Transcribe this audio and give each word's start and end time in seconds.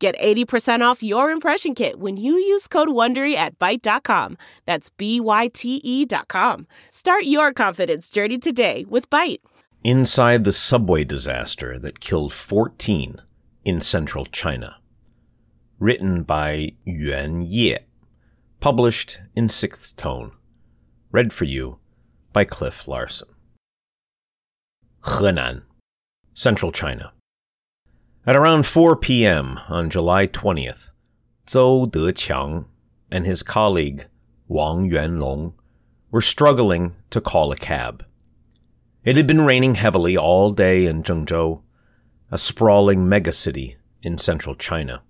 Get 0.00 0.18
80% 0.18 0.80
off 0.80 1.02
your 1.02 1.30
impression 1.30 1.74
kit 1.74 2.00
when 2.00 2.16
you 2.16 2.32
use 2.32 2.66
code 2.66 2.88
WONDERY 2.88 3.34
at 3.34 3.58
Byte.com. 3.58 4.38
That's 4.64 4.88
B-Y-T-E 4.88 6.06
dot 6.06 6.26
com. 6.28 6.66
Start 6.88 7.24
your 7.24 7.52
confidence 7.52 8.08
journey 8.08 8.38
today 8.38 8.86
with 8.88 9.10
Byte. 9.10 9.40
Inside 9.84 10.44
the 10.44 10.54
subway 10.54 11.04
disaster 11.04 11.78
that 11.80 12.00
killed 12.00 12.32
14 12.32 13.20
in 13.66 13.82
central 13.82 14.24
China. 14.24 14.78
Written 15.78 16.22
by 16.22 16.72
Yuan 16.86 17.42
Ye. 17.42 17.76
Published 18.58 19.20
in 19.36 19.50
Sixth 19.50 19.96
Tone. 19.96 20.32
Read 21.12 21.30
for 21.30 21.44
you 21.44 21.78
by 22.32 22.44
Cliff 22.44 22.88
Larson. 22.88 23.28
Henan, 25.04 25.62
Central 26.32 26.72
China. 26.72 27.12
At 28.26 28.36
around 28.36 28.66
4 28.66 28.96
p.m. 28.96 29.58
on 29.70 29.88
July 29.88 30.26
20th, 30.26 30.90
Zhou 31.46 31.90
Deqiang 31.90 32.66
and 33.10 33.24
his 33.24 33.42
colleague 33.42 34.08
Wang 34.46 34.90
Yuanlong 34.90 35.54
were 36.10 36.20
struggling 36.20 36.94
to 37.08 37.22
call 37.22 37.50
a 37.50 37.56
cab. 37.56 38.04
It 39.04 39.16
had 39.16 39.26
been 39.26 39.46
raining 39.46 39.76
heavily 39.76 40.18
all 40.18 40.52
day 40.52 40.84
in 40.84 41.02
Zhengzhou, 41.02 41.62
a 42.30 42.36
sprawling 42.36 43.06
megacity 43.06 43.76
in 44.02 44.18
central 44.18 44.54
China, 44.54 45.02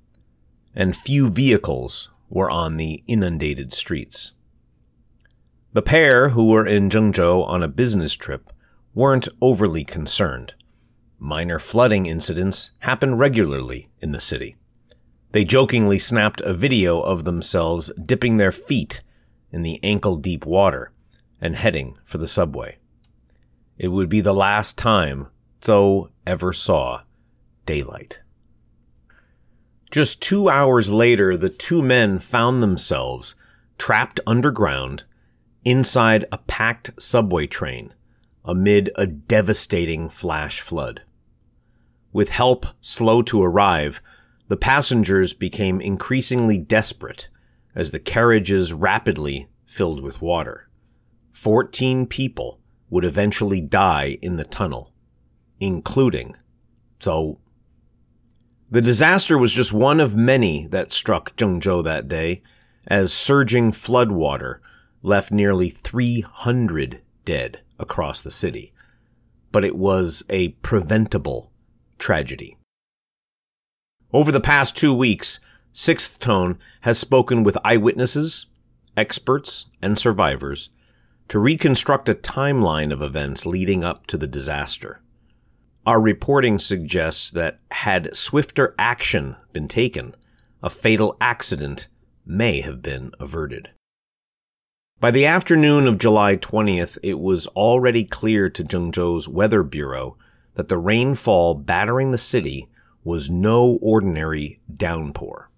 and 0.72 0.96
few 0.96 1.28
vehicles 1.28 2.10
were 2.28 2.48
on 2.48 2.76
the 2.76 3.02
inundated 3.08 3.72
streets. 3.72 4.34
The 5.72 5.82
pair, 5.82 6.28
who 6.28 6.46
were 6.46 6.64
in 6.64 6.88
Zhengzhou 6.88 7.44
on 7.48 7.64
a 7.64 7.68
business 7.68 8.14
trip, 8.14 8.52
weren't 8.94 9.28
overly 9.40 9.82
concerned. 9.82 10.54
Minor 11.22 11.58
flooding 11.58 12.06
incidents 12.06 12.70
happen 12.78 13.14
regularly 13.14 13.90
in 14.00 14.12
the 14.12 14.18
city. 14.18 14.56
They 15.32 15.44
jokingly 15.44 15.98
snapped 15.98 16.40
a 16.40 16.54
video 16.54 16.98
of 17.02 17.24
themselves 17.24 17.92
dipping 18.02 18.38
their 18.38 18.50
feet 18.50 19.02
in 19.52 19.62
the 19.62 19.78
ankle 19.82 20.16
deep 20.16 20.46
water 20.46 20.92
and 21.38 21.56
heading 21.56 21.98
for 22.04 22.16
the 22.16 22.26
subway. 22.26 22.78
It 23.76 23.88
would 23.88 24.08
be 24.08 24.22
the 24.22 24.32
last 24.32 24.78
time 24.78 25.28
Zhou 25.60 26.08
ever 26.26 26.54
saw 26.54 27.02
daylight. 27.66 28.20
Just 29.90 30.22
two 30.22 30.48
hours 30.48 30.90
later, 30.90 31.36
the 31.36 31.50
two 31.50 31.82
men 31.82 32.18
found 32.18 32.62
themselves 32.62 33.34
trapped 33.76 34.20
underground 34.26 35.04
inside 35.66 36.24
a 36.32 36.38
packed 36.38 36.90
subway 37.00 37.46
train 37.46 37.92
amid 38.42 38.90
a 38.96 39.06
devastating 39.06 40.08
flash 40.08 40.60
flood. 40.62 41.02
With 42.12 42.30
help 42.30 42.66
slow 42.80 43.22
to 43.22 43.42
arrive, 43.42 44.02
the 44.48 44.56
passengers 44.56 45.32
became 45.32 45.80
increasingly 45.80 46.58
desperate 46.58 47.28
as 47.74 47.92
the 47.92 48.00
carriages 48.00 48.72
rapidly 48.72 49.48
filled 49.64 50.02
with 50.02 50.20
water. 50.20 50.68
Fourteen 51.32 52.06
people 52.06 52.60
would 52.90 53.04
eventually 53.04 53.60
die 53.60 54.18
in 54.20 54.36
the 54.36 54.44
tunnel, 54.44 54.92
including 55.60 56.34
Zhou. 56.98 57.38
The 58.68 58.80
disaster 58.80 59.38
was 59.38 59.52
just 59.52 59.72
one 59.72 60.00
of 60.00 60.16
many 60.16 60.66
that 60.68 60.90
struck 60.90 61.36
Zhengzhou 61.36 61.84
that 61.84 62.08
day, 62.08 62.42
as 62.86 63.12
surging 63.12 63.70
floodwater 63.70 64.58
left 65.02 65.30
nearly 65.30 65.70
300 65.70 67.02
dead 67.24 67.62
across 67.78 68.20
the 68.20 68.30
city. 68.30 68.72
But 69.52 69.64
it 69.64 69.76
was 69.76 70.24
a 70.28 70.48
preventable 70.48 71.49
tragedy. 72.00 72.56
Over 74.12 74.32
the 74.32 74.40
past 74.40 74.76
two 74.76 74.92
weeks, 74.92 75.38
Sixth 75.72 76.18
Tone 76.18 76.58
has 76.80 76.98
spoken 76.98 77.44
with 77.44 77.56
eyewitnesses, 77.64 78.46
experts, 78.96 79.66
and 79.80 79.96
survivors 79.96 80.70
to 81.28 81.38
reconstruct 81.38 82.08
a 82.08 82.14
timeline 82.14 82.92
of 82.92 83.02
events 83.02 83.46
leading 83.46 83.84
up 83.84 84.08
to 84.08 84.16
the 84.16 84.26
disaster. 84.26 85.00
Our 85.86 86.00
reporting 86.00 86.58
suggests 86.58 87.30
that 87.30 87.60
had 87.70 88.16
swifter 88.16 88.74
action 88.78 89.36
been 89.52 89.68
taken, 89.68 90.16
a 90.60 90.68
fatal 90.68 91.16
accident 91.20 91.86
may 92.26 92.60
have 92.62 92.82
been 92.82 93.12
averted. 93.20 93.70
By 94.98 95.12
the 95.12 95.24
afternoon 95.24 95.86
of 95.86 95.98
July 95.98 96.36
20th, 96.36 96.98
it 97.02 97.18
was 97.18 97.46
already 97.48 98.04
clear 98.04 98.50
to 98.50 98.64
Zhengzhou's 98.64 99.28
Weather 99.28 99.62
Bureau 99.62 100.18
that 100.60 100.68
the 100.68 100.76
rainfall 100.76 101.54
battering 101.54 102.10
the 102.10 102.18
city 102.18 102.68
was 103.02 103.30
no 103.30 103.78
ordinary 103.80 104.60
downpour. 104.76 105.50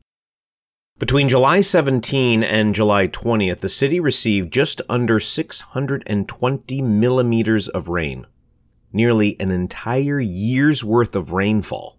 Between 0.97 1.29
July 1.29 1.61
17 1.61 2.45
and 2.45 2.73
July 2.73 3.09
20th, 3.09 3.59
the 3.59 3.69
city 3.69 3.99
received 3.99 4.53
just 4.53 4.81
under 4.89 5.19
620 5.19 6.83
millimeters 6.83 7.67
of 7.67 7.89
rain, 7.89 8.29
nearly 8.93 9.35
an 9.41 9.51
entire 9.51 10.21
year's 10.21 10.85
worth 10.85 11.17
of 11.17 11.33
rainfall. 11.33 11.99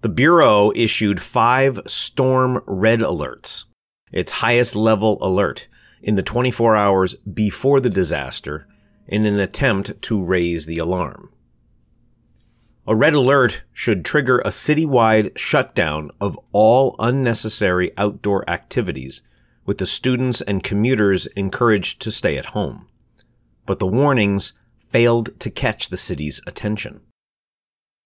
The 0.00 0.08
Bureau 0.08 0.72
issued 0.74 1.20
five 1.20 1.82
storm 1.86 2.62
red 2.66 3.00
alerts, 3.00 3.64
its 4.10 4.32
highest 4.32 4.74
level 4.74 5.18
alert, 5.20 5.68
in 6.00 6.14
the 6.14 6.22
24 6.22 6.76
hours 6.76 7.14
before 7.16 7.78
the 7.78 7.90
disaster 7.90 8.66
in 9.06 9.26
an 9.26 9.38
attempt 9.38 10.00
to 10.00 10.24
raise 10.24 10.64
the 10.64 10.78
alarm. 10.78 11.28
A 12.90 12.96
red 12.96 13.14
alert 13.14 13.62
should 13.72 14.04
trigger 14.04 14.40
a 14.40 14.48
citywide 14.48 15.38
shutdown 15.38 16.10
of 16.20 16.36
all 16.50 16.96
unnecessary 16.98 17.92
outdoor 17.96 18.42
activities, 18.50 19.22
with 19.64 19.78
the 19.78 19.86
students 19.86 20.40
and 20.40 20.64
commuters 20.64 21.26
encouraged 21.36 22.02
to 22.02 22.10
stay 22.10 22.36
at 22.36 22.46
home. 22.46 22.88
But 23.64 23.78
the 23.78 23.86
warnings 23.86 24.54
failed 24.88 25.38
to 25.38 25.50
catch 25.50 25.88
the 25.88 25.96
city's 25.96 26.42
attention. 26.48 27.02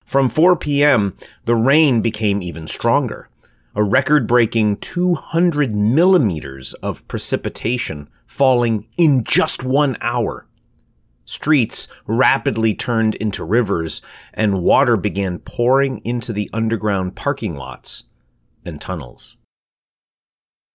From 0.05 0.29
4 0.29 0.55
p.m., 0.55 1.17
the 1.47 1.55
rain 1.55 2.03
became 2.03 2.43
even 2.43 2.67
stronger. 2.67 3.31
A 3.75 3.83
record 3.83 4.27
breaking 4.27 4.77
200 4.77 5.75
millimeters 5.75 6.75
of 6.75 7.09
precipitation 7.09 8.11
falling 8.27 8.87
in 8.99 9.25
just 9.25 9.65
one 9.65 9.97
hour. 10.03 10.47
Streets 11.25 11.89
rapidly 12.07 12.75
turned 12.75 13.15
into 13.15 13.45
rivers, 13.45 14.03
and 14.33 14.63
water 14.63 14.97
began 14.97 15.39
pouring 15.39 15.99
into 16.05 16.33
the 16.33 16.51
underground 16.53 17.17
parking 17.17 17.57
lots 17.57 18.05
and 18.65 18.81
tunnels. 18.81 19.37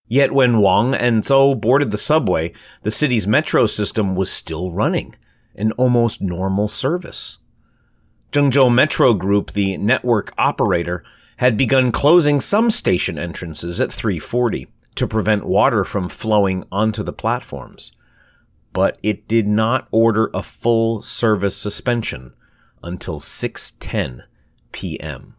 Yet 0.08 0.32
when 0.32 0.60
Wang 0.60 0.96
and 0.96 1.24
Zhou 1.24 1.60
boarded 1.60 1.92
the 1.92 1.98
subway, 1.98 2.54
the 2.82 2.90
city's 2.90 3.28
metro 3.28 3.68
system 3.68 4.16
was 4.16 4.32
still 4.32 4.72
running, 4.72 5.16
an 5.54 5.72
almost 5.74 6.20
normal 6.20 6.68
service. 6.68 7.38
Zhengzhou 8.31 8.74
Metro 8.74 9.14
Group, 9.14 9.54
the 9.54 9.78
network 9.78 10.34
operator, 10.38 11.04
had 11.38 11.58
begun 11.58 11.92
closing 11.92 12.40
some 12.40 12.72
station 12.72 13.20
entrances 13.20 13.80
at 13.80 13.94
340 13.94 14.68
to 14.96 15.08
prevent 15.08 15.46
water 15.46 15.84
from 15.86 16.10
flowing 16.10 16.63
onto 16.72 17.04
the 17.04 17.13
platforms 17.13 17.92
but 18.74 19.00
it 19.01 19.27
did 19.27 19.48
not 19.48 19.88
order 19.92 20.30
a 20.33 20.44
full 20.44 21.01
service 21.01 21.56
suspension 21.56 22.33
until 22.83 23.19
6:10 23.19 24.24
p.m. 24.71 25.36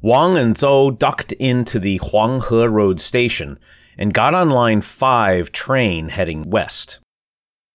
Wang 0.00 0.36
and 0.36 0.54
Zhou 0.54 0.98
ducked 0.98 1.32
into 1.32 1.78
the 1.78 1.98
Huanghe 1.98 2.70
Road 2.70 3.00
station 3.00 3.58
and 3.96 4.12
got 4.12 4.34
on 4.34 4.50
line 4.50 4.80
5 4.80 5.52
train 5.52 6.08
heading 6.08 6.50
west. 6.50 6.98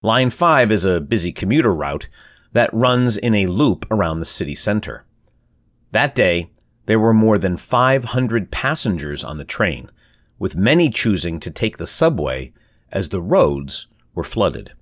Line 0.01 0.29
5 0.29 0.71
is 0.71 0.85
a 0.85 1.01
busy 1.01 1.31
commuter 1.31 1.73
route 1.73 2.07
that 2.51 2.73
runs 2.73 3.17
in 3.17 3.33
a 3.35 3.47
loop 3.47 3.85
around 3.91 4.19
the 4.19 4.25
city 4.25 4.55
center. 4.55 5.05
That 5.91 6.15
day, 6.15 6.51
there 6.85 6.99
were 6.99 7.13
more 7.13 7.37
than 7.37 7.57
500 7.57 8.51
passengers 8.51 9.23
on 9.23 9.37
the 9.37 9.45
train, 9.45 9.89
with 10.37 10.55
many 10.55 10.89
choosing 10.89 11.39
to 11.39 11.51
take 11.51 11.77
the 11.77 11.87
subway 11.87 12.53
as 12.91 13.09
the 13.09 13.21
roads 13.21 13.87
were 14.13 14.23
flooded. 14.23 14.73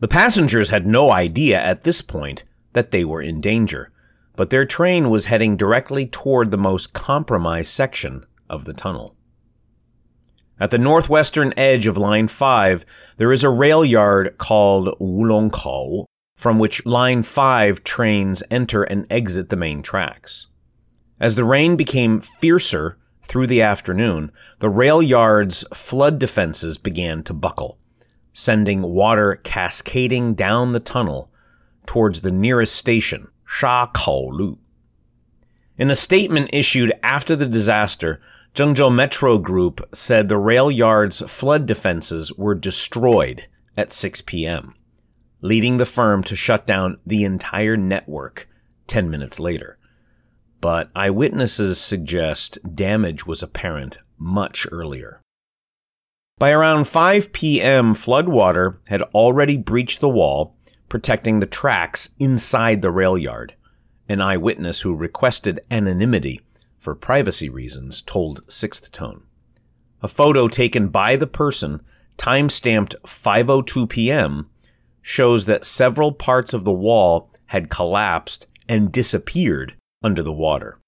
The 0.00 0.08
passengers 0.08 0.70
had 0.70 0.86
no 0.86 1.12
idea 1.12 1.60
at 1.60 1.82
this 1.82 2.00
point 2.02 2.44
that 2.72 2.90
they 2.90 3.04
were 3.04 3.20
in 3.20 3.40
danger, 3.40 3.92
but 4.36 4.50
their 4.50 4.64
train 4.64 5.10
was 5.10 5.26
heading 5.26 5.56
directly 5.56 6.06
toward 6.06 6.50
the 6.50 6.56
most 6.56 6.92
compromised 6.92 7.70
section 7.70 8.24
of 8.48 8.64
the 8.64 8.72
tunnel. 8.72 9.16
At 10.58 10.70
the 10.70 10.78
northwestern 10.78 11.54
edge 11.56 11.86
of 11.86 11.96
Line 11.96 12.28
5, 12.28 12.84
there 13.16 13.32
is 13.32 13.42
a 13.44 13.50
rail 13.50 13.84
yard 13.84 14.36
called 14.36 14.98
Wulongkou, 15.00 16.04
from 16.36 16.58
which 16.58 16.84
Line 16.86 17.22
5 17.22 17.82
trains 17.82 18.42
enter 18.50 18.82
and 18.82 19.06
exit 19.10 19.48
the 19.48 19.56
main 19.56 19.82
tracks. 19.82 20.46
As 21.18 21.34
the 21.34 21.44
rain 21.44 21.76
became 21.76 22.20
fiercer 22.20 22.98
through 23.22 23.46
the 23.46 23.62
afternoon, 23.62 24.32
the 24.60 24.70
rail 24.70 25.02
yard's 25.02 25.64
flood 25.74 26.18
defenses 26.18 26.78
began 26.78 27.22
to 27.24 27.34
buckle, 27.34 27.78
sending 28.40 28.80
water 28.80 29.38
cascading 29.44 30.32
down 30.32 30.72
the 30.72 30.80
tunnel 30.80 31.30
towards 31.84 32.22
the 32.22 32.32
nearest 32.32 32.74
station, 32.74 33.28
Shakou 33.46 34.56
In 35.76 35.90
a 35.90 35.94
statement 35.94 36.50
issued 36.52 36.92
after 37.02 37.36
the 37.36 37.46
disaster, 37.46 38.20
Zhengzhou 38.54 38.92
Metro 38.94 39.38
Group 39.38 39.86
said 39.92 40.28
the 40.28 40.38
rail 40.38 40.70
yard's 40.70 41.20
flood 41.30 41.66
defenses 41.66 42.32
were 42.32 42.54
destroyed 42.54 43.46
at 43.76 43.92
6 43.92 44.22
p.m., 44.22 44.74
leading 45.42 45.76
the 45.76 45.84
firm 45.84 46.24
to 46.24 46.34
shut 46.34 46.66
down 46.66 46.98
the 47.04 47.24
entire 47.24 47.76
network 47.76 48.48
10 48.86 49.10
minutes 49.10 49.38
later. 49.38 49.78
But 50.60 50.90
eyewitnesses 50.96 51.78
suggest 51.78 52.58
damage 52.74 53.26
was 53.26 53.42
apparent 53.42 53.98
much 54.18 54.66
earlier. 54.72 55.20
By 56.40 56.52
around 56.52 56.88
5 56.88 57.32
p.m., 57.32 57.94
floodwater 57.94 58.78
had 58.88 59.02
already 59.02 59.58
breached 59.58 60.00
the 60.00 60.08
wall, 60.08 60.56
protecting 60.88 61.38
the 61.38 61.46
tracks 61.46 62.10
inside 62.18 62.80
the 62.80 62.90
rail 62.90 63.18
yard. 63.18 63.54
An 64.08 64.22
eyewitness 64.22 64.80
who 64.80 64.94
requested 64.94 65.60
anonymity 65.70 66.40
for 66.78 66.94
privacy 66.94 67.50
reasons, 67.50 68.00
told 68.00 68.40
Sixth 68.50 68.90
Tone. 68.90 69.22
A 70.02 70.08
photo 70.08 70.48
taken 70.48 70.88
by 70.88 71.14
the 71.14 71.26
person, 71.26 71.82
time-stamped 72.16 72.96
5:02 73.04 73.86
p.m., 73.86 74.48
shows 75.02 75.44
that 75.44 75.66
several 75.66 76.10
parts 76.10 76.54
of 76.54 76.64
the 76.64 76.72
wall 76.72 77.30
had 77.46 77.68
collapsed 77.68 78.46
and 78.66 78.90
disappeared 78.90 79.74
under 80.02 80.22
the 80.22 80.32
water. 80.32 80.78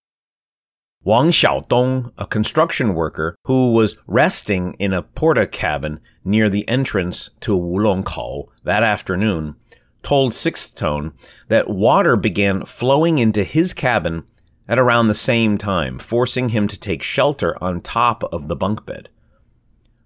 Wang 1.05 1.31
Xiaodong, 1.31 2.13
a 2.17 2.27
construction 2.27 2.95
worker 2.95 3.35
who 3.47 3.73
was 3.73 3.97
resting 4.07 4.75
in 4.75 4.93
a 4.93 5.03
porta 5.03 5.49
cabin 5.49 5.99
near 6.25 6.49
the 6.49 6.69
entrance 6.69 7.31
to 7.41 7.59
Wulongkou 7.59 8.47
that 8.63 8.85
afternoon, 8.85 9.57
told 10.05 10.33
Sixth 10.33 10.77
Tone 10.77 11.13
that 11.49 11.69
water 11.69 12.15
began 12.15 12.65
flowing 12.65 13.19
into 13.19 13.43
his 13.43 13.75
cabin 13.75 14.23
at 14.69 14.79
around 14.79 15.09
the 15.09 15.15
same 15.15 15.59
time, 15.59 15.99
forcing 15.99 16.51
him 16.51 16.69
to 16.69 16.79
take 16.79 17.03
shelter 17.03 17.61
on 17.61 17.81
top 17.81 18.23
of 18.33 18.47
the 18.47 18.55
bunk 18.55 18.87
bed. 18.87 19.09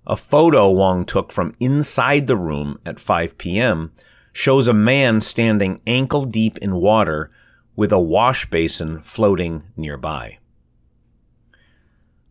A 0.07 0.17
photo 0.17 0.71
Wang 0.71 1.05
took 1.05 1.31
from 1.31 1.53
inside 1.61 2.27
the 2.27 2.39
room 2.39 2.79
at 2.87 2.99
5 2.99 3.37
p.m. 3.37 3.93
shows 4.33 4.67
a 4.67 4.73
man 4.73 5.21
standing 5.21 5.79
ankle 5.87 6.25
deep 6.25 6.57
in 6.59 6.77
water 6.77 7.31
with 7.75 7.93
a 7.93 8.01
wash 8.01 8.49
basin 8.49 9.03
floating 9.03 9.65
nearby. 9.77 10.39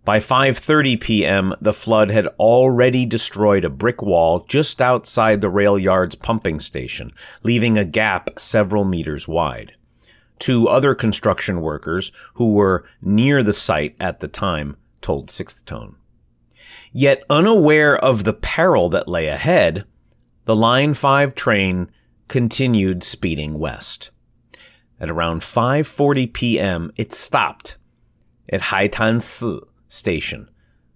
By 0.06 0.19
5:30 0.19 1.02
p.m., 1.02 1.56
the 1.60 1.74
flood 1.74 2.12
had 2.12 2.28
already 2.40 3.07
destroyed 3.07 3.63
a 3.63 3.72
brick 3.72 4.04
wall 4.04 4.46
just 4.48 4.80
outside 4.80 5.42
the 5.42 5.50
rail 5.50 5.80
yard's 5.80 6.13
pumping 6.13 6.60
station, 6.60 7.12
leaving 7.42 7.80
a 7.80 7.86
gap 7.86 8.30
several 8.38 8.86
meters 8.86 9.28
wide. 9.28 9.74
Two 10.38 10.68
other 10.69 10.94
construction 10.94 11.60
workers 11.60 12.12
who 12.36 12.54
were 12.54 12.86
near 13.02 13.42
the 13.42 13.52
site 13.52 13.96
at 14.00 14.19
the 14.19 14.28
time 14.28 14.78
told 15.02 15.31
Sixth 15.31 15.66
Tone. 15.66 15.96
Yet 16.92 17.24
unaware 17.28 17.98
of 17.98 18.25
the 18.25 18.34
peril 18.34 18.90
that 18.90 19.08
lay 19.08 19.28
ahead, 19.28 19.86
the 20.46 20.56
Line 20.56 20.94
5 20.94 21.34
train 21.34 21.90
continued 22.28 23.04
speeding 23.04 23.58
west. 23.58 24.12
At 25.00 25.10
around 25.10 25.42
5:40 25.42 26.31
p.m., 26.31 26.92
it 26.96 27.12
stopped 27.12 27.78
at 28.50 28.62
Haitansi 28.62 29.62
station, 29.95 30.50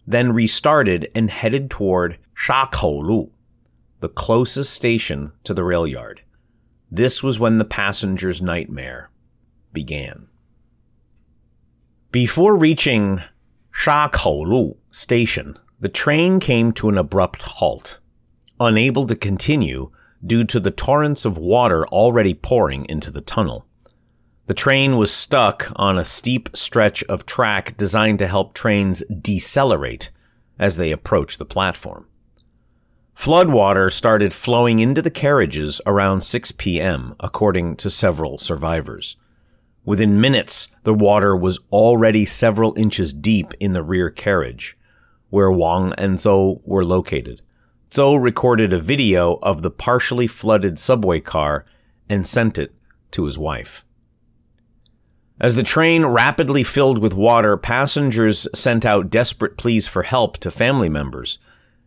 then 0.06 0.34
restarted 0.34 1.10
and 1.16 1.30
headed 1.30 1.70
toward 1.70 2.18
Shakoulu, 2.36 3.32
the 4.00 4.10
closest 4.10 4.74
station 4.74 5.32
to 5.44 5.54
the 5.54 5.64
rail 5.64 5.86
yard. 5.86 6.22
This 6.92 7.22
was 7.22 7.40
when 7.40 7.58
the 7.58 7.66
passenger's 7.66 8.42
nightmare 8.42 9.10
began. 9.72 10.28
Before 12.12 12.56
reaching 12.56 13.22
Shakoulu 13.72 14.78
station, 14.90 15.58
the 15.80 15.90
train 15.90 16.40
came 16.40 16.72
to 16.74 16.90
an 16.90 16.98
abrupt 16.98 17.44
halt, 17.44 18.00
unable 18.60 19.06
to 19.08 19.16
continue 19.16 19.92
due 20.26 20.44
to 20.44 20.60
the 20.60 20.72
torrents 20.72 21.24
of 21.24 21.38
water 21.38 21.88
already 21.88 22.34
pouring 22.34 22.86
into 22.86 23.12
the 23.12 23.22
tunnel. 23.22 23.66
The 24.50 24.56
train 24.56 24.98
was 24.98 25.14
stuck 25.14 25.72
on 25.76 26.00
a 26.00 26.04
steep 26.04 26.50
stretch 26.56 27.04
of 27.04 27.28
track 27.28 27.78
designed 27.78 28.18
to 28.18 28.26
help 28.26 28.56
trains 28.56 29.04
decelerate 29.04 30.10
as 30.58 30.76
they 30.76 30.92
approach 30.92 31.38
the 31.38 31.46
platform. 31.46 32.08
Floodwater 33.16 33.94
started 33.94 34.34
flowing 34.34 34.80
into 34.80 35.04
the 35.04 35.12
carriages 35.12 35.82
around 35.86 36.22
6 36.22 36.52
p.m., 36.54 37.14
according 37.20 37.76
to 37.76 37.92
several 37.92 38.40
survivors. 38.40 39.18
Within 39.86 40.20
minutes, 40.20 40.70
the 40.82 40.96
water 40.96 41.36
was 41.36 41.60
already 41.72 42.26
several 42.26 42.74
inches 42.76 43.14
deep 43.14 43.54
in 43.60 43.74
the 43.74 43.84
rear 43.84 44.10
carriage, 44.10 44.76
where 45.30 45.52
Wang 45.52 45.94
and 45.96 46.18
Zhou 46.18 46.60
were 46.66 46.84
located. 46.84 47.44
Zhou 47.92 48.20
recorded 48.20 48.74
a 48.74 48.80
video 48.80 49.36
of 49.44 49.62
the 49.62 49.70
partially 49.70 50.26
flooded 50.26 50.80
subway 50.80 51.20
car 51.20 51.66
and 52.10 52.26
sent 52.26 52.58
it 52.58 52.74
to 53.12 53.26
his 53.26 53.38
wife. 53.38 53.86
As 55.40 55.56
the 55.56 55.64
train 55.64 56.06
rapidly 56.06 56.64
filled 56.64 56.98
with 56.98 57.14
water, 57.14 57.56
passengers 57.56 58.46
sent 58.54 58.86
out 58.86 59.10
desperate 59.10 59.58
pleas 59.58 59.88
for 59.88 60.04
help 60.04 60.38
to 60.40 60.52
family 60.52 60.90
members, 60.90 61.40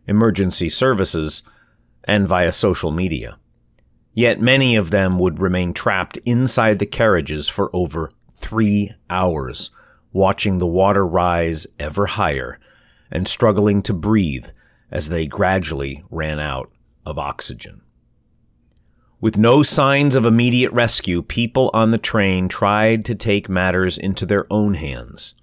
emergency 0.07 0.69
services, 0.69 1.43
and 2.03 2.27
via 2.27 2.51
social 2.51 2.89
media. 2.89 3.37
Yet 4.15 4.41
many 4.41 4.75
of 4.75 4.89
them 4.89 5.19
would 5.19 5.39
remain 5.39 5.73
trapped 5.73 6.17
inside 6.25 6.79
the 6.79 6.87
carriages 6.87 7.47
for 7.47 7.69
over 7.75 8.11
three 8.37 8.91
hours, 9.09 9.69
watching 10.11 10.57
the 10.57 10.67
water 10.67 11.05
rise 11.05 11.67
ever 11.79 12.07
higher 12.07 12.59
and 13.11 13.27
struggling 13.27 13.83
to 13.83 13.93
breathe 13.93 14.47
as 14.89 15.09
they 15.09 15.27
gradually 15.27 16.03
ran 16.09 16.39
out 16.39 16.71
of 17.05 17.19
oxygen. 17.19 17.82
With 19.23 19.37
no 19.37 19.63
signs 19.63 20.15
of 20.15 20.25
immediate 20.25 20.73
rescue, 20.73 21.21
people 21.21 21.71
on 21.73 21.91
the 21.91 21.97
train 21.97 22.49
tried 22.49 23.05
to 23.05 23.15
take 23.15 23.47
matters 23.47 23.97
into 23.97 24.25
their 24.25 24.45
own 24.51 24.73
hands. 24.73 25.33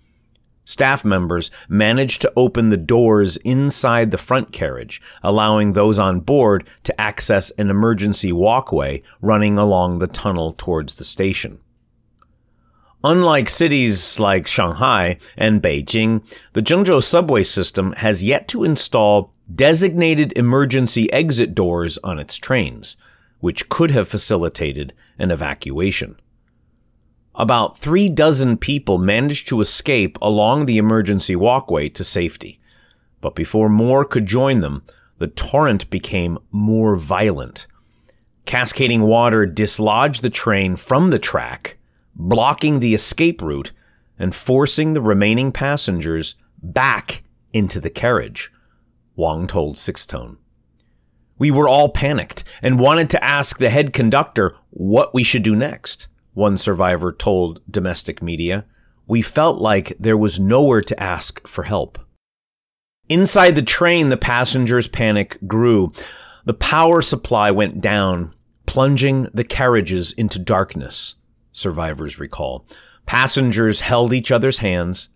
Staff 0.67 1.03
members 1.03 1.51
managed 1.67 2.21
to 2.21 2.33
open 2.37 2.69
the 2.69 2.77
doors 2.77 3.39
inside 3.39 4.11
the 4.11 4.19
front 4.19 4.53
carriage, 4.53 5.01
allowing 5.23 5.73
those 5.73 5.99
on 5.99 6.21
board 6.21 6.69
to 6.85 7.01
access 7.01 7.53
an 7.53 7.71
emergency 7.71 8.33
walkway 8.33 9.03
running 9.23 9.57
along 9.57 9.99
the 9.99 10.07
tunnel 10.07 10.55
towards 10.59 10.97
the 10.97 11.03
station. 11.05 11.59
Unlike 13.03 13.49
cities 13.49 14.21
like 14.21 14.47
Shanghai 14.47 15.17
and 15.39 15.63
Beijing, 15.63 16.23
the 16.53 16.61
Zhengzhou 16.61 17.03
subway 17.03 17.45
system 17.45 17.93
has 17.93 18.23
yet 18.23 18.47
to 18.49 18.63
install 18.63 19.33
designated 19.55 20.37
emergency 20.37 21.11
exit 21.15 21.55
doors 21.55 21.97
on 22.05 22.19
its 22.19 22.37
trains, 22.37 22.99
which 23.41 23.69
could 23.69 23.91
have 23.91 24.09
facilitated 24.09 24.93
an 25.19 25.31
evacuation. 25.31 26.17
About 27.35 27.79
three 27.79 28.09
dozen 28.09 28.57
people 28.57 28.99
managed 28.99 29.49
to 29.49 29.61
escape 29.61 30.19
along 30.21 30.67
the 30.67 30.79
emergency 30.79 31.35
walkway 31.37 31.89
to 31.91 32.05
safety. 32.05 32.61
But 33.21 33.35
before 33.35 33.69
more 33.69 34.05
could 34.05 34.27
join 34.27 34.61
them, 34.61 34.83
the 35.19 35.29
torrent 35.29 35.89
became 35.91 36.39
more 36.51 36.97
violent. 36.97 37.67
Cascading 38.47 39.03
water 39.03 39.47
dislodged 39.47 40.23
the 40.23 40.31
train 40.31 40.77
from 40.77 41.11
the 41.11 41.19
track, 41.19 41.79
blocking 42.15 42.81
the 42.81 42.95
escape 42.95 43.41
route 43.43 43.73
and 44.19 44.35
forcing 44.35 44.93
the 44.93 45.01
remaining 45.01 45.53
passengers 45.53 46.35
back 46.63 47.23
into 47.53 47.81
the 47.81 47.91
carriage, 47.91 48.53
Wang 49.17 49.47
told 49.47 49.79
Sixth 49.79 50.09
Tone. 50.09 50.37
We 51.41 51.51
were 51.51 51.71
all 51.71 51.89
panicked 51.89 52.45
and 52.61 52.79
wanted 52.79 53.09
to 53.11 53.25
ask 53.25 53.59
the 53.59 53.71
head 53.71 53.95
conductor 53.95 54.57
what 54.69 55.15
we 55.15 55.25
should 55.25 55.43
do 55.43 55.57
next 55.57 56.07
one 56.35 56.59
survivor 56.59 57.13
told 57.13 57.61
domestic 57.69 58.23
media. 58.23 58.67
We 59.07 59.23
felt 59.23 59.59
like 59.59 59.97
there 59.99 60.19
was 60.19 60.39
nowhere 60.39 60.83
to 60.83 61.03
ask 61.03 61.45
for 61.49 61.65
help. 61.65 61.99
Inside 63.09 63.53
the 63.53 63.63
train, 63.63 64.11
the 64.11 64.17
passengers' 64.19 64.87
panic 64.87 65.39
grew. 65.47 65.93
The 66.45 66.55
power 66.55 67.01
supply 67.03 67.51
went 67.51 67.81
down, 67.81 68.35
plunging 68.67 69.29
the 69.35 69.43
carriages 69.43 70.13
into 70.13 70.39
darkness, 70.39 71.15
survivors 71.53 72.21
recall. 72.21 72.67
Passengers 73.07 73.81
held 73.81 74.13
each 74.13 74.31
other's 74.31 74.59
hands 74.59 75.09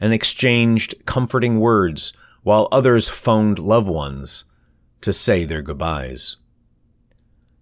and 0.00 0.14
exchanged 0.14 0.94
comforting 1.06 1.58
words 1.58 2.12
while 2.44 2.68
others 2.70 3.08
phoned 3.08 3.58
loved 3.58 3.88
ones 3.88 4.44
to 5.02 5.12
say 5.12 5.44
their 5.44 5.62
goodbyes. 5.62 6.36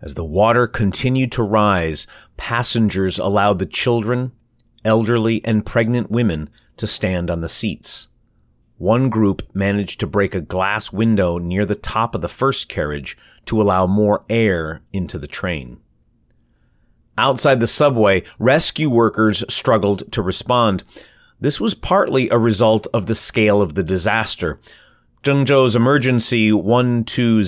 As 0.02 0.14
the 0.14 0.24
water 0.24 0.66
continued 0.66 1.32
to 1.32 1.42
rise, 1.42 2.06
passengers 2.36 3.18
allowed 3.18 3.58
the 3.58 3.66
children, 3.66 4.32
elderly, 4.84 5.44
and 5.44 5.66
pregnant 5.66 6.10
women 6.10 6.48
to 6.78 6.86
stand 6.86 7.30
on 7.30 7.42
the 7.42 7.48
seats. 7.48 8.08
One 8.78 9.10
group 9.10 9.42
managed 9.52 10.00
to 10.00 10.06
break 10.06 10.34
a 10.34 10.40
glass 10.40 10.90
window 10.90 11.36
near 11.36 11.66
the 11.66 11.74
top 11.74 12.14
of 12.14 12.22
the 12.22 12.28
first 12.28 12.70
carriage 12.70 13.18
to 13.44 13.60
allow 13.60 13.86
more 13.86 14.24
air 14.30 14.80
into 14.90 15.18
the 15.18 15.26
train. 15.26 15.80
Outside 17.18 17.60
the 17.60 17.66
subway, 17.66 18.22
rescue 18.38 18.88
workers 18.88 19.44
struggled 19.50 20.10
to 20.12 20.22
respond. 20.22 20.82
This 21.38 21.60
was 21.60 21.74
partly 21.74 22.30
a 22.30 22.38
result 22.38 22.86
of 22.94 23.04
the 23.04 23.14
scale 23.14 23.60
of 23.60 23.74
the 23.74 23.82
disaster. 23.82 24.58
Zhengzhou's 25.22 25.76
emergency 25.76 26.50
120 26.50 27.42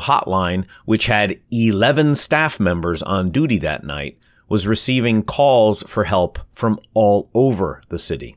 hotline, 0.00 0.64
which 0.86 1.06
had 1.06 1.38
11 1.50 2.14
staff 2.14 2.58
members 2.58 3.02
on 3.02 3.30
duty 3.30 3.58
that 3.58 3.84
night, 3.84 4.18
was 4.48 4.66
receiving 4.66 5.22
calls 5.22 5.82
for 5.82 6.04
help 6.04 6.38
from 6.54 6.80
all 6.94 7.28
over 7.34 7.82
the 7.90 7.98
city. 7.98 8.36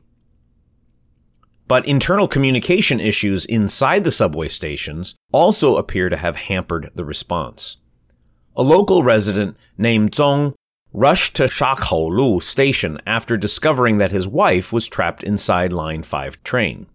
But 1.66 1.86
internal 1.86 2.28
communication 2.28 3.00
issues 3.00 3.46
inside 3.46 4.04
the 4.04 4.12
subway 4.12 4.50
stations 4.50 5.14
also 5.32 5.76
appear 5.76 6.10
to 6.10 6.18
have 6.18 6.36
hampered 6.36 6.90
the 6.94 7.04
response. 7.04 7.78
A 8.54 8.62
local 8.62 9.02
resident 9.02 9.56
named 9.78 10.12
Zong 10.12 10.52
rushed 10.92 11.34
to 11.36 11.44
Shakou 11.44 12.42
station 12.42 12.98
after 13.06 13.38
discovering 13.38 13.96
that 13.96 14.12
his 14.12 14.28
wife 14.28 14.70
was 14.70 14.86
trapped 14.86 15.22
inside 15.22 15.72
Line 15.72 16.02
5 16.02 16.42
train. 16.44 16.88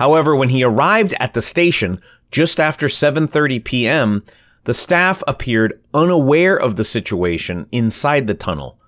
However, 0.00 0.34
when 0.34 0.48
he 0.48 0.64
arrived 0.64 1.12
at 1.20 1.34
the 1.34 1.42
station 1.42 2.00
just 2.30 2.58
after 2.58 2.86
7:30 2.86 3.62
p.m., 3.62 4.24
the 4.64 4.72
staff 4.72 5.22
appeared 5.28 5.78
unaware 5.92 6.56
of 6.56 6.76
the 6.76 6.84
situation 6.84 7.66
inside 7.70 8.26
the 8.26 8.32
tunnel, 8.32 8.78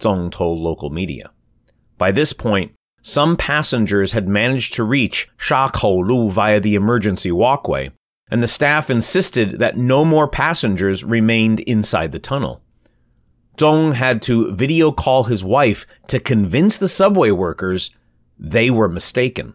Zong 0.00 0.32
told 0.32 0.58
local 0.58 0.90
media. 0.90 1.30
By 1.98 2.10
this 2.10 2.32
point, 2.32 2.72
some 3.00 3.36
passengers 3.36 4.10
had 4.10 4.26
managed 4.26 4.74
to 4.74 4.82
reach 4.82 5.28
Shakou 5.38 6.32
via 6.32 6.58
the 6.58 6.74
emergency 6.74 7.30
walkway, 7.30 7.92
and 8.28 8.42
the 8.42 8.48
staff 8.48 8.90
insisted 8.90 9.60
that 9.60 9.76
no 9.76 10.04
more 10.04 10.26
passengers 10.26 11.04
remained 11.04 11.60
inside 11.60 12.10
the 12.10 12.18
tunnel. 12.18 12.60
Zong 13.56 13.94
had 13.94 14.20
to 14.22 14.52
video 14.52 14.90
call 14.90 15.24
his 15.24 15.44
wife 15.44 15.86
to 16.08 16.18
convince 16.18 16.76
the 16.76 16.88
subway 16.88 17.30
workers 17.30 17.90
they 18.36 18.68
were 18.68 18.88
mistaken. 18.88 19.54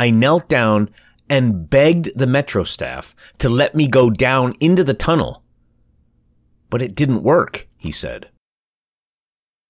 I 0.00 0.08
knelt 0.08 0.48
down 0.48 0.88
and 1.28 1.68
begged 1.68 2.18
the 2.18 2.26
metro 2.26 2.64
staff 2.64 3.14
to 3.36 3.50
let 3.50 3.74
me 3.74 3.86
go 3.86 4.08
down 4.08 4.54
into 4.58 4.82
the 4.82 4.94
tunnel. 4.94 5.42
But 6.70 6.80
it 6.80 6.94
didn't 6.94 7.22
work, 7.22 7.68
he 7.76 7.92
said. 7.92 8.30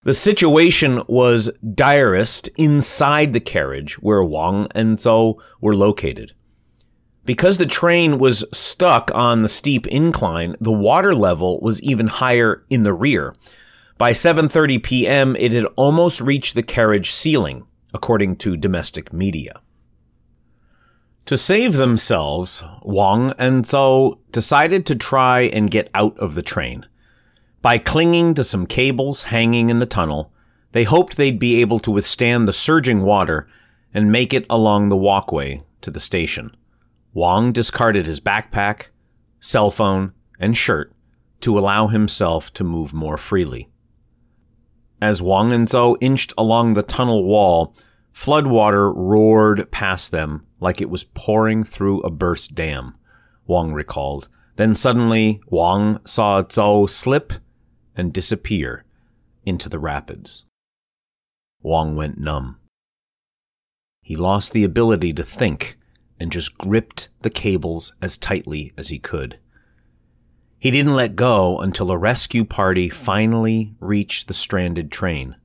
The 0.05 0.15
situation 0.15 1.03
was 1.09 1.51
direst 1.75 2.49
inside 2.57 3.33
the 3.33 3.41
carriage 3.41 4.01
where 4.01 4.23
Wang 4.23 4.69
and 4.73 4.99
Zhou 4.99 5.35
were 5.61 5.75
located. 5.75 6.33
Because 7.25 7.59
the 7.59 7.67
train 7.67 8.21
was 8.21 8.45
stuck 8.53 9.11
on 9.13 9.43
the 9.43 9.49
steep 9.49 9.85
incline, 9.89 10.55
the 10.61 10.71
water 10.71 11.13
level 11.13 11.59
was 11.61 11.83
even 11.83 12.07
higher 12.07 12.65
in 12.71 12.85
the 12.85 12.95
rear. 12.95 13.35
By 13.99 14.13
7:30 14.13 14.81
p.m., 14.81 15.35
it 15.35 15.53
had 15.53 15.67
almost 15.75 16.21
reached 16.21 16.55
the 16.55 16.63
carriage 16.63 17.11
ceiling, 17.11 17.67
according 17.93 18.37
to 18.37 18.57
domestic 18.57 19.13
media. 19.13 19.61
To 21.31 21.39
save 21.39 21.75
themselves, 21.75 22.61
Wang 22.83 23.35
and 23.39 23.65
Zhou 23.65 24.19
decided 24.33 24.85
to 24.87 24.97
try 24.97 25.43
and 25.43 25.71
get 25.71 25.89
out 25.95 26.19
of 26.19 26.35
the 26.35 26.43
train. 26.43 26.87
By 27.63 27.79
clinging 27.79 28.35
to 28.35 28.43
some 28.43 28.67
cables 28.67 29.23
hanging 29.23 29.71
in 29.71 29.79
the 29.79 29.87
tunnel, 29.87 30.33
they 30.73 30.83
hoped 30.83 31.17
they'd 31.17 31.39
be 31.39 31.61
able 31.61 31.79
to 31.79 31.91
withstand 31.93 32.49
the 32.49 32.53
surging 32.53 33.03
water 33.03 33.47
and 33.95 34.11
make 34.11 34.35
it 34.35 34.45
along 34.51 34.89
the 34.89 34.97
walkway 34.97 35.63
to 35.83 35.93
the 35.93 36.01
station. 36.01 36.51
Wang 37.15 37.53
discarded 37.53 38.07
his 38.07 38.19
backpack, 38.19 38.87
cell 39.39 39.71
phone, 39.71 40.13
and 40.41 40.57
shirt 40.57 40.93
to 41.43 41.57
allow 41.57 41.87
himself 41.87 42.53
to 42.55 42.65
move 42.65 42.93
more 42.93 43.17
freely. 43.17 43.69
As 45.01 45.23
Wang 45.23 45.53
and 45.53 45.69
Zhou 45.69 45.97
inched 46.01 46.35
along 46.37 46.75
the 46.75 46.83
tunnel 46.83 47.23
wall, 47.25 47.73
floodwater 48.14 48.93
roared 48.95 49.71
past 49.71 50.11
them 50.11 50.47
like 50.61 50.81
it 50.81 50.90
was 50.90 51.05
pouring 51.05 51.64
through 51.64 52.00
a 52.00 52.11
burst 52.11 52.55
dam, 52.55 52.95
Wang 53.47 53.73
recalled. 53.73 54.29
Then 54.57 54.75
suddenly, 54.75 55.40
Wang 55.47 56.00
saw 56.05 56.43
Zhou 56.43 56.88
slip 56.88 57.33
and 57.97 58.12
disappear 58.12 58.85
into 59.45 59.69
the 59.69 59.79
rapids. 59.79 60.45
Wang 61.62 61.97
went 61.97 62.19
numb. 62.19 62.59
He 64.02 64.17
lost 64.17 64.52
the 64.52 64.64
ability 64.64 65.12
to 65.14 65.23
think 65.23 65.76
and 66.19 66.33
just 66.33 66.59
gripped 66.59 67.09
the 67.23 67.31
cables 67.31 67.95
as 68.02 68.19
tightly 68.19 68.73
as 68.76 68.88
he 68.88 68.99
could. 68.99 69.38
He 70.59 70.71
didn't 70.71 70.95
let 70.95 71.17
go 71.17 71.59
until 71.59 71.90
a 71.90 71.97
rescue 71.97 72.45
party 72.45 72.90
finally 72.90 73.75
reached 73.81 74.29
the 74.29 74.35
stranded 74.35 74.93
train. 74.93 75.37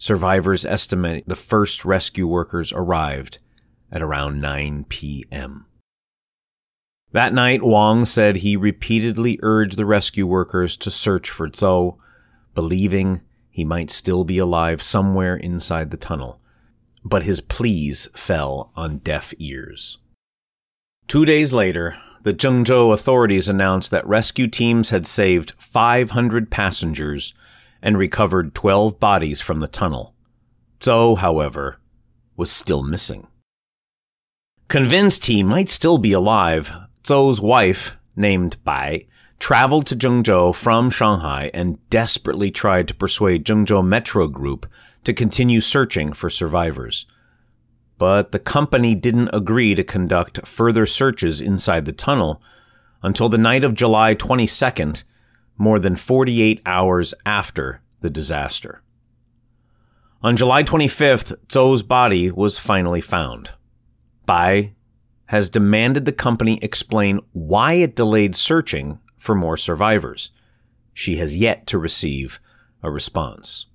Survivors 0.00 0.64
estimate 0.64 1.28
the 1.28 1.36
first 1.36 1.84
rescue 1.84 2.26
workers 2.26 2.72
arrived 2.72 3.36
at 3.92 4.00
around 4.00 4.40
9 4.40 4.86
p.m. 4.88 5.66
That 7.12 7.34
night, 7.34 7.62
Wang 7.62 8.06
said 8.06 8.36
he 8.36 8.56
repeatedly 8.56 9.38
urged 9.42 9.76
the 9.76 9.84
rescue 9.84 10.26
workers 10.26 10.78
to 10.78 10.90
search 10.90 11.28
for 11.28 11.50
Zhou, 11.50 11.98
believing 12.54 13.20
he 13.50 13.62
might 13.62 13.90
still 13.90 14.24
be 14.24 14.38
alive 14.38 14.82
somewhere 14.82 15.36
inside 15.36 15.90
the 15.90 15.98
tunnel. 15.98 16.40
But 17.04 17.24
his 17.24 17.42
pleas 17.42 18.08
fell 18.14 18.72
on 18.74 18.98
deaf 18.98 19.34
ears. 19.38 19.98
Two 21.08 21.26
days 21.26 21.52
later, 21.52 21.98
the 22.22 22.32
Zhengzhou 22.32 22.94
authorities 22.94 23.48
announced 23.48 23.90
that 23.90 24.06
rescue 24.06 24.46
teams 24.46 24.88
had 24.88 25.06
saved 25.06 25.52
500 25.58 26.50
passengers 26.50 27.34
and 27.82 27.96
recovered 27.98 28.54
12 28.54 29.00
bodies 29.00 29.40
from 29.40 29.60
the 29.60 29.68
tunnel. 29.68 30.14
Zhou, 30.80 31.18
however, 31.18 31.78
was 32.36 32.50
still 32.50 32.82
missing. 32.82 33.26
Convinced 34.68 35.26
he 35.26 35.42
might 35.42 35.68
still 35.68 35.98
be 35.98 36.12
alive, 36.12 36.72
Zhou's 37.04 37.40
wife, 37.40 37.92
named 38.14 38.56
Bai, 38.64 39.06
traveled 39.38 39.86
to 39.86 39.96
Zhengzhou 39.96 40.54
from 40.54 40.90
Shanghai 40.90 41.50
and 41.52 41.78
desperately 41.90 42.50
tried 42.50 42.86
to 42.88 42.94
persuade 42.94 43.44
Zhengzhou 43.44 43.84
Metro 43.84 44.28
Group 44.28 44.66
to 45.04 45.12
continue 45.12 45.60
searching 45.60 46.12
for 46.12 46.30
survivors. 46.30 47.06
But 47.98 48.32
the 48.32 48.38
company 48.38 48.94
didn't 48.94 49.30
agree 49.32 49.74
to 49.74 49.82
conduct 49.82 50.46
further 50.46 50.86
searches 50.86 51.40
inside 51.40 51.84
the 51.84 51.92
tunnel 51.92 52.40
until 53.02 53.28
the 53.28 53.38
night 53.38 53.64
of 53.64 53.74
July 53.74 54.14
22nd, 54.14 55.02
more 55.60 55.78
than 55.78 55.94
48 55.94 56.62
hours 56.64 57.12
after 57.26 57.82
the 58.00 58.10
disaster. 58.10 58.82
On 60.22 60.36
July 60.36 60.62
25th, 60.62 61.36
Zhou's 61.48 61.82
body 61.82 62.30
was 62.30 62.58
finally 62.58 63.00
found. 63.00 63.50
Bai 64.24 64.74
has 65.26 65.50
demanded 65.50 66.06
the 66.06 66.12
company 66.12 66.58
explain 66.62 67.20
why 67.32 67.74
it 67.74 67.94
delayed 67.94 68.34
searching 68.34 68.98
for 69.18 69.34
more 69.34 69.56
survivors. 69.56 70.30
She 70.94 71.16
has 71.16 71.36
yet 71.36 71.66
to 71.68 71.78
receive 71.78 72.40
a 72.82 72.90
response. 72.90 73.66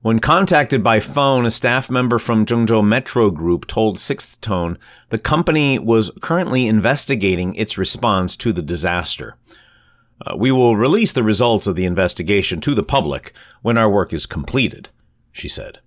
When 0.00 0.20
contacted 0.20 0.82
by 0.82 1.00
phone, 1.00 1.44
a 1.44 1.50
staff 1.50 1.90
member 1.90 2.18
from 2.18 2.46
Zhengzhou 2.46 2.86
Metro 2.86 3.30
Group 3.30 3.66
told 3.66 3.98
Sixth 3.98 4.40
Tone 4.40 4.78
the 5.10 5.18
company 5.18 5.78
was 5.78 6.12
currently 6.22 6.66
investigating 6.66 7.54
its 7.56 7.76
response 7.76 8.36
to 8.36 8.52
the 8.52 8.62
disaster. 8.62 9.36
Uh, 10.26 10.36
we 10.36 10.50
will 10.50 10.76
release 10.76 11.12
the 11.12 11.22
results 11.22 11.66
of 11.66 11.76
the 11.76 11.84
investigation 11.84 12.60
to 12.60 12.74
the 12.74 12.82
public 12.82 13.32
when 13.62 13.78
our 13.78 13.90
work 13.90 14.12
is 14.12 14.26
completed, 14.26 14.88
she 15.32 15.48
said. 15.48 15.78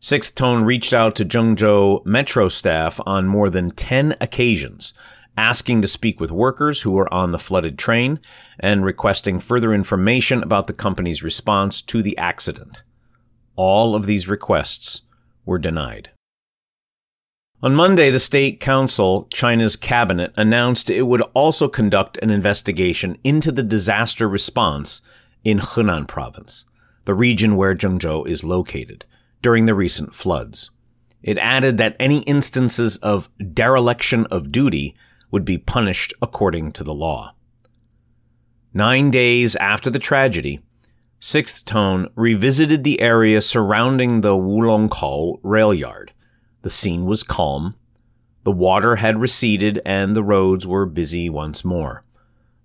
Sixth 0.00 0.34
Tone 0.34 0.64
reached 0.64 0.92
out 0.92 1.16
to 1.16 1.24
Zhengzhou 1.24 2.04
Metro 2.04 2.48
staff 2.48 3.00
on 3.06 3.26
more 3.26 3.48
than 3.48 3.70
10 3.70 4.16
occasions, 4.20 4.92
asking 5.36 5.82
to 5.82 5.88
speak 5.88 6.20
with 6.20 6.30
workers 6.30 6.82
who 6.82 6.92
were 6.92 7.12
on 7.12 7.32
the 7.32 7.38
flooded 7.38 7.78
train 7.78 8.20
and 8.60 8.84
requesting 8.84 9.40
further 9.40 9.72
information 9.72 10.42
about 10.42 10.66
the 10.66 10.72
company's 10.72 11.22
response 11.22 11.80
to 11.82 12.02
the 12.02 12.16
accident. 12.18 12.82
All 13.56 13.94
of 13.94 14.06
these 14.06 14.28
requests 14.28 15.02
were 15.44 15.58
denied. 15.58 16.10
On 17.64 17.74
Monday, 17.74 18.10
the 18.10 18.20
State 18.20 18.60
Council, 18.60 19.26
China's 19.32 19.74
cabinet, 19.74 20.34
announced 20.36 20.90
it 20.90 21.04
would 21.04 21.22
also 21.32 21.66
conduct 21.66 22.18
an 22.18 22.28
investigation 22.28 23.16
into 23.24 23.50
the 23.50 23.62
disaster 23.62 24.28
response 24.28 25.00
in 25.44 25.60
Henan 25.60 26.06
province, 26.06 26.66
the 27.06 27.14
region 27.14 27.56
where 27.56 27.74
Zhengzhou 27.74 28.28
is 28.28 28.44
located 28.44 29.06
during 29.40 29.64
the 29.64 29.74
recent 29.74 30.14
floods. 30.14 30.72
It 31.22 31.38
added 31.38 31.78
that 31.78 31.96
any 31.98 32.18
instances 32.24 32.98
of 32.98 33.30
dereliction 33.54 34.26
of 34.26 34.52
duty 34.52 34.94
would 35.30 35.46
be 35.46 35.56
punished 35.56 36.12
according 36.20 36.72
to 36.72 36.84
the 36.84 36.92
law. 36.92 37.34
Nine 38.74 39.10
days 39.10 39.56
after 39.56 39.88
the 39.88 39.98
tragedy, 39.98 40.60
Sixth 41.18 41.64
Tone 41.64 42.10
revisited 42.14 42.84
the 42.84 43.00
area 43.00 43.40
surrounding 43.40 44.20
the 44.20 44.36
Wulongkou 44.36 45.40
rail 45.42 45.72
yard. 45.72 46.12
The 46.64 46.70
scene 46.70 47.04
was 47.04 47.22
calm. 47.22 47.74
The 48.44 48.50
water 48.50 48.96
had 48.96 49.20
receded 49.20 49.82
and 49.84 50.16
the 50.16 50.22
roads 50.22 50.66
were 50.66 50.86
busy 50.86 51.28
once 51.28 51.62
more. 51.62 52.04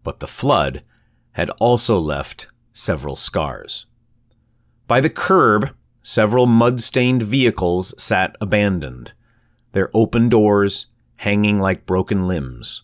But 0.04 0.22
the 0.22 0.28
flood 0.28 0.84
had 1.34 1.50
also 1.60 2.00
left 2.00 2.48
several 2.72 3.18
scars. 3.18 3.88
By 4.88 5.02
the 5.02 5.10
curb, 5.10 5.76
several 6.02 6.46
mud 6.46 6.80
stained 6.80 7.24
vehicles 7.24 7.94
sat 8.02 8.38
abandoned, 8.40 9.12
their 9.74 9.90
open 9.94 10.30
doors 10.30 10.86
hanging 11.18 11.60
like 11.60 11.86
broken 11.86 12.26
limbs. 12.26 12.84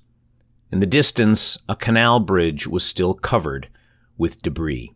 In 0.69 0.81
the 0.81 0.85
distance, 0.85 1.57
a 1.69 1.77
canal 1.77 2.19
bridge 2.19 2.67
was 2.67 2.83
still 2.83 3.13
covered 3.13 3.69
with 4.17 4.41
debris. 4.41 4.91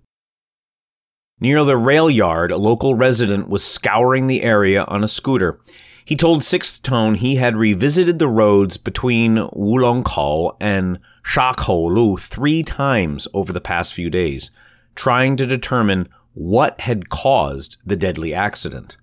Near 1.40 1.64
the 1.64 1.78
rail 1.78 2.10
yard, 2.10 2.52
a 2.52 2.58
local 2.58 2.94
resident 2.94 3.48
was 3.48 3.64
scouring 3.64 4.28
the 4.28 4.44
area 4.44 4.84
on 4.84 5.02
a 5.02 5.08
scooter. 5.08 5.62
He 6.10 6.16
told 6.16 6.44
Sixth 6.44 6.82
Tone 6.82 7.13
he 7.13 7.36
had 7.36 7.56
revisited 7.56 8.18
the 8.18 8.28
roads 8.28 8.78
between 8.78 9.36
Wulongkou 9.36 10.58
and 10.60 10.98
Shakou 11.24 12.20
three 12.20 12.63
times 12.63 13.28
over 13.32 13.54
the 13.54 13.62
past 13.62 13.94
few 13.94 14.10
days, 14.10 14.50
trying 14.96 15.38
to 15.38 15.46
determine 15.46 16.10
what 16.34 16.82
had 16.82 17.10
caused 17.10 17.78
the 17.86 17.96
deadly 17.96 18.34
accident. 18.34 18.98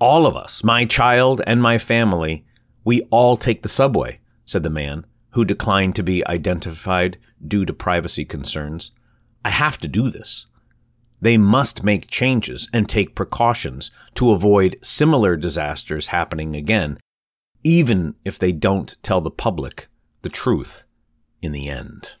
All 0.00 0.26
of 0.26 0.36
us, 0.36 0.64
my 0.64 0.86
child 0.86 1.40
and 1.46 1.62
my 1.62 1.78
family, 1.78 2.44
we 2.82 3.02
all 3.12 3.36
take 3.36 3.62
the 3.62 3.68
subway, 3.68 4.18
said 4.44 4.64
the 4.64 4.70
man, 4.70 5.06
who 5.34 5.44
declined 5.44 5.94
to 5.94 6.02
be 6.02 6.26
identified 6.26 7.16
due 7.46 7.64
to 7.64 7.72
privacy 7.72 8.24
concerns. 8.24 8.90
I 9.44 9.50
have 9.50 9.78
to 9.78 9.86
do 9.86 10.10
this. 10.10 10.46
They 11.22 11.38
must 11.38 11.84
make 11.84 12.08
changes 12.08 12.68
and 12.72 12.88
take 12.88 13.14
precautions 13.14 13.92
to 14.14 14.32
avoid 14.32 14.76
similar 14.82 15.36
disasters 15.36 16.08
happening 16.08 16.56
again, 16.56 16.98
even 17.62 18.16
if 18.24 18.40
they 18.40 18.50
don't 18.50 18.96
tell 19.04 19.20
the 19.20 19.30
public 19.30 19.86
the 20.22 20.28
truth 20.28 20.82
in 21.40 21.52
the 21.52 21.68
end. 21.68 22.16